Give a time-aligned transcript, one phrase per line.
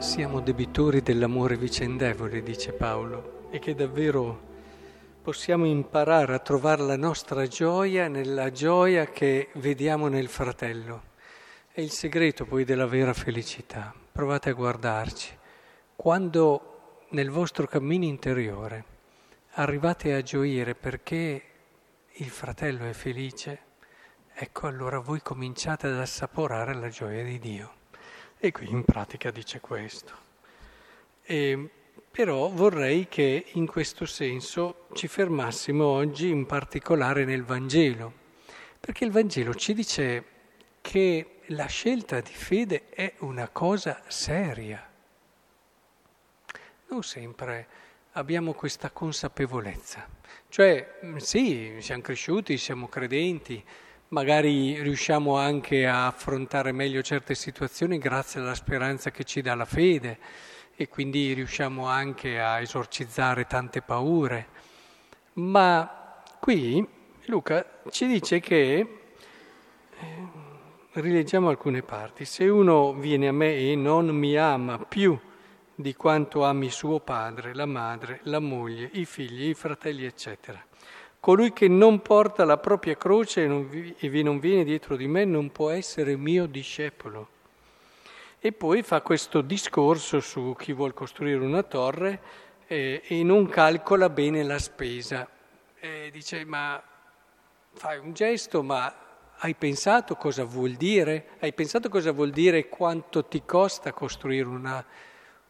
[0.00, 4.48] siamo debitori dell'amore vicendevole, dice Paolo, e che davvero
[5.22, 11.02] possiamo imparare a trovare la nostra gioia nella gioia che vediamo nel fratello.
[11.70, 13.94] È il segreto poi della vera felicità.
[14.10, 15.36] Provate a guardarci.
[15.94, 18.84] Quando nel vostro cammino interiore
[19.52, 21.42] arrivate a gioire perché
[22.14, 23.58] il fratello è felice,
[24.32, 27.79] ecco allora voi cominciate ad assaporare la gioia di Dio.
[28.42, 30.14] E qui in pratica dice questo.
[31.22, 31.68] E,
[32.10, 38.10] però vorrei che in questo senso ci fermassimo oggi in particolare nel Vangelo,
[38.80, 40.24] perché il Vangelo ci dice
[40.80, 44.90] che la scelta di fede è una cosa seria.
[46.88, 47.66] Non sempre
[48.12, 50.08] abbiamo questa consapevolezza.
[50.48, 53.62] Cioè, sì, siamo cresciuti, siamo credenti,
[54.10, 59.64] magari riusciamo anche a affrontare meglio certe situazioni grazie alla speranza che ci dà la
[59.64, 60.18] fede
[60.74, 64.46] e quindi riusciamo anche a esorcizzare tante paure.
[65.34, 66.84] Ma qui
[67.26, 70.28] Luca ci dice che, eh,
[70.92, 75.16] rileggiamo alcune parti, se uno viene a me e non mi ama più
[75.72, 80.62] di quanto ami suo padre, la madre, la moglie, i figli, i fratelli, eccetera,
[81.20, 85.26] Colui che non porta la propria croce e non, vi, non viene dietro di me
[85.26, 87.28] non può essere mio discepolo.
[88.38, 92.20] E poi fa questo discorso su chi vuole costruire una torre
[92.66, 95.28] eh, e non calcola bene la spesa.
[95.78, 96.82] E dice, ma
[97.74, 98.90] fai un gesto, ma
[99.40, 101.32] hai pensato cosa vuol dire?
[101.40, 104.82] Hai pensato cosa vuol dire quanto ti costa costruire una,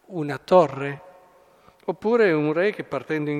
[0.06, 1.02] una torre?
[1.84, 3.38] Oppure un re che partendo in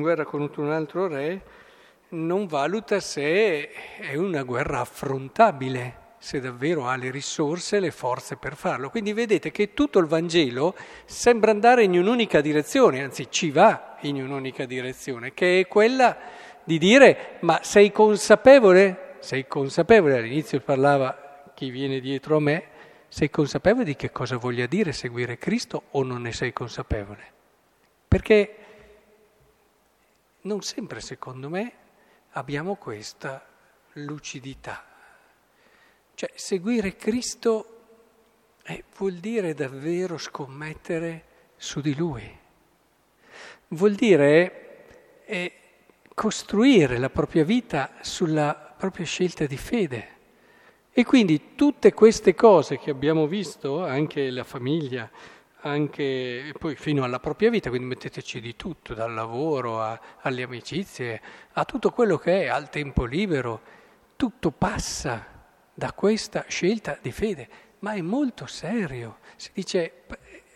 [0.00, 1.66] guerra con un altro re
[2.10, 8.36] non valuta se è una guerra affrontabile, se davvero ha le risorse e le forze
[8.36, 8.90] per farlo.
[8.90, 10.74] Quindi vedete che tutto il Vangelo
[11.04, 16.16] sembra andare in un'unica direzione, anzi ci va in un'unica direzione, che è quella
[16.64, 19.16] di dire ma sei consapevole?
[19.20, 20.16] Sei consapevole?
[20.16, 22.64] All'inizio parlava chi viene dietro a me,
[23.08, 27.36] sei consapevole di che cosa voglia dire seguire Cristo o non ne sei consapevole?
[28.06, 28.56] Perché
[30.42, 31.72] non sempre, secondo me,
[32.32, 33.44] abbiamo questa
[33.94, 34.84] lucidità.
[36.14, 37.76] Cioè seguire Cristo
[38.64, 41.24] eh, vuol dire davvero scommettere
[41.56, 42.38] su di Lui,
[43.68, 44.84] vuol dire
[45.24, 45.52] eh,
[46.14, 50.16] costruire la propria vita sulla propria scelta di fede.
[50.90, 55.08] E quindi tutte queste cose che abbiamo visto, anche la famiglia,
[55.60, 61.20] anche poi fino alla propria vita, quindi metteteci di tutto, dal lavoro a, alle amicizie,
[61.52, 63.60] a tutto quello che è, al tempo libero,
[64.16, 65.26] tutto passa
[65.74, 67.48] da questa scelta di fede,
[67.80, 69.18] ma è molto serio.
[69.36, 70.04] Si dice,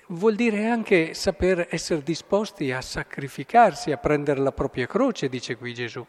[0.08, 5.74] vuol dire anche saper essere disposti a sacrificarsi, a prendere la propria croce, dice qui
[5.74, 6.04] Gesù.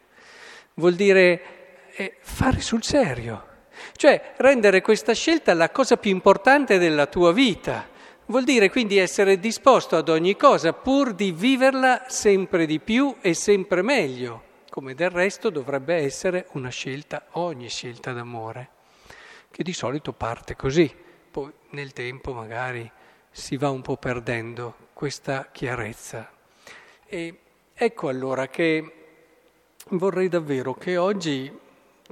[0.75, 1.41] Vuol dire
[1.95, 3.47] eh, fare sul serio,
[3.95, 7.91] cioè rendere questa scelta la cosa più importante della tua vita
[8.27, 13.33] Vuol dire quindi essere disposto ad ogni cosa pur di viverla sempre di più e
[13.33, 18.69] sempre meglio, come del resto dovrebbe essere una scelta, ogni scelta d'amore,
[19.51, 20.89] che di solito parte così,
[21.29, 22.89] poi nel tempo magari
[23.29, 26.31] si va un po' perdendo questa chiarezza.
[27.05, 27.39] E
[27.73, 28.93] ecco allora che
[29.89, 31.51] vorrei davvero che oggi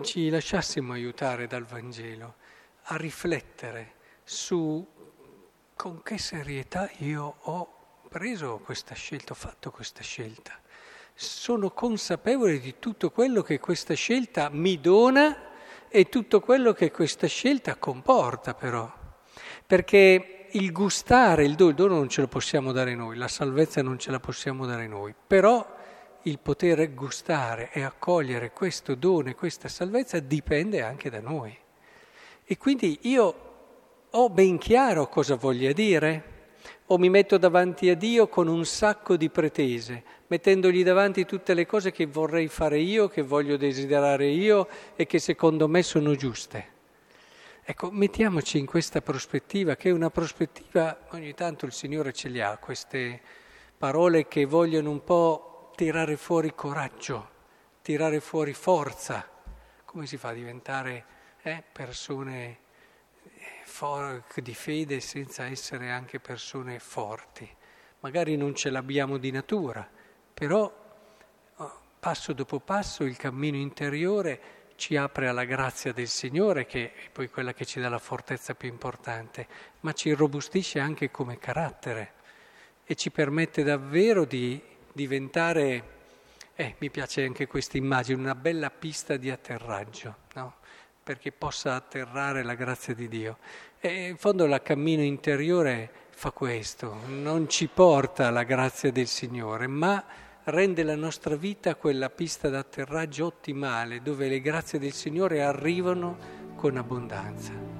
[0.01, 2.35] ci lasciassimo aiutare dal Vangelo
[2.83, 3.93] a riflettere
[4.25, 4.85] su
[5.81, 7.73] con che serietà io ho
[8.07, 10.53] preso questa scelta, ho fatto questa scelta.
[11.15, 15.35] Sono consapevole di tutto quello che questa scelta mi dona
[15.87, 18.93] e tutto quello che questa scelta comporta però.
[19.65, 23.81] Perché il gustare, il dono, il dono non ce lo possiamo dare noi, la salvezza
[23.81, 25.65] non ce la possiamo dare noi, però
[26.21, 31.57] il poter gustare e accogliere questo dono e questa salvezza dipende anche da noi.
[32.45, 33.49] E quindi io
[34.13, 36.29] ho ben chiaro cosa voglia dire
[36.87, 41.65] o mi metto davanti a Dio con un sacco di pretese, mettendogli davanti tutte le
[41.65, 44.67] cose che vorrei fare io, che voglio desiderare io
[44.97, 46.79] e che secondo me sono giuste.
[47.63, 52.43] Ecco, mettiamoci in questa prospettiva, che è una prospettiva, ogni tanto il Signore ce le
[52.43, 53.21] ha, queste
[53.77, 57.29] parole che vogliono un po' tirare fuori coraggio,
[57.81, 59.25] tirare fuori forza.
[59.85, 61.05] Come si fa a diventare
[61.43, 62.57] eh, persone
[64.35, 67.49] di fede senza essere anche persone forti.
[68.01, 69.87] Magari non ce l'abbiamo di natura,
[70.33, 70.71] però
[71.55, 77.09] oh, passo dopo passo il cammino interiore ci apre alla grazia del Signore, che è
[77.11, 79.47] poi quella che ci dà la fortezza più importante,
[79.81, 82.13] ma ci robustisce anche come carattere
[82.83, 84.59] e ci permette davvero di
[84.91, 85.83] diventare,
[86.55, 90.55] eh, mi piace anche questa immagine, una bella pista di atterraggio, no?
[91.11, 93.37] Perché possa atterrare la grazia di Dio.
[93.81, 99.67] E in fondo il cammino interiore fa questo, non ci porta alla grazia del Signore,
[99.67, 100.01] ma
[100.45, 106.17] rende la nostra vita quella pista d'atterraggio ottimale dove le grazie del Signore arrivano
[106.55, 107.70] con abbondanza.